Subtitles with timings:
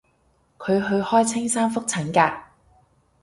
[0.57, 2.35] 佢去開青山覆診㗎